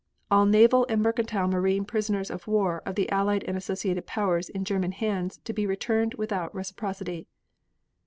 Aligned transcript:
All 0.31 0.47
naval 0.47 0.87
and 0.89 0.99
mercantile 0.99 1.47
marine 1.47 1.85
prisoners 1.85 2.31
of 2.31 2.47
war 2.47 2.81
of 2.87 2.95
the 2.95 3.07
Allied 3.11 3.43
and 3.47 3.55
associated 3.55 4.07
Powers 4.07 4.49
in 4.49 4.65
German 4.65 4.93
hands 4.93 5.37
to 5.43 5.53
be 5.53 5.67
returned 5.67 6.15
without 6.15 6.55
reciprocity. 6.55 7.27